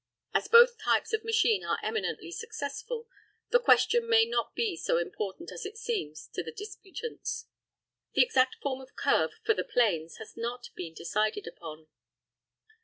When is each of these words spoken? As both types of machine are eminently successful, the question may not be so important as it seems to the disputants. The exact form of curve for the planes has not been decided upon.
As 0.33 0.47
both 0.47 0.79
types 0.79 1.13
of 1.13 1.23
machine 1.23 1.63
are 1.63 1.77
eminently 1.83 2.31
successful, 2.31 3.07
the 3.51 3.59
question 3.59 4.09
may 4.09 4.25
not 4.25 4.55
be 4.55 4.75
so 4.75 4.97
important 4.97 5.51
as 5.51 5.63
it 5.63 5.77
seems 5.77 6.25
to 6.33 6.41
the 6.41 6.51
disputants. 6.51 7.45
The 8.15 8.23
exact 8.23 8.55
form 8.63 8.81
of 8.81 8.95
curve 8.95 9.33
for 9.45 9.53
the 9.53 9.63
planes 9.63 10.17
has 10.17 10.35
not 10.35 10.69
been 10.75 10.95
decided 10.95 11.45
upon. 11.45 11.85